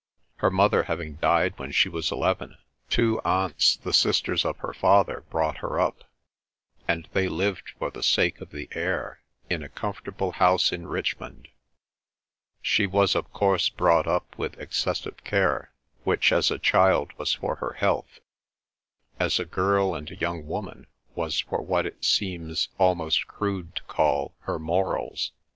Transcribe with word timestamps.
Her 0.37 0.49
mother 0.49 0.81
having 0.85 1.17
died 1.17 1.59
when 1.59 1.71
she 1.71 1.87
was 1.87 2.11
eleven, 2.11 2.57
two 2.89 3.21
aunts, 3.23 3.75
the 3.77 3.93
sisters 3.93 4.43
of 4.43 4.57
her 4.57 4.73
father, 4.73 5.25
brought 5.29 5.57
her 5.57 5.79
up, 5.79 6.05
and 6.87 7.07
they 7.13 7.27
lived 7.29 7.73
for 7.77 7.91
the 7.91 8.01
sake 8.01 8.41
of 8.41 8.49
the 8.49 8.67
air 8.71 9.21
in 9.47 9.61
a 9.61 9.69
comfortable 9.69 10.31
house 10.31 10.71
in 10.71 10.87
Richmond. 10.87 11.49
She 12.63 12.87
was 12.87 13.13
of 13.13 13.31
course 13.31 13.69
brought 13.69 14.07
up 14.07 14.35
with 14.39 14.59
excessive 14.59 15.23
care, 15.23 15.71
which 16.03 16.31
as 16.31 16.49
a 16.49 16.57
child 16.57 17.13
was 17.19 17.33
for 17.35 17.57
her 17.57 17.73
health; 17.73 18.21
as 19.19 19.37
a 19.39 19.45
girl 19.45 19.93
and 19.93 20.09
a 20.09 20.15
young 20.15 20.47
woman 20.47 20.87
was 21.13 21.41
for 21.41 21.61
what 21.61 21.85
it 21.85 22.03
seems 22.03 22.69
almost 22.79 23.27
crude 23.27 23.75
to 23.75 23.83
call 23.83 24.33
her 24.45 24.57
morals. 24.57 25.31